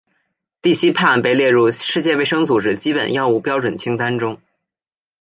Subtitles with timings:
[0.63, 4.41] 地西泮被列入世界卫生组织基本药物标准清单中。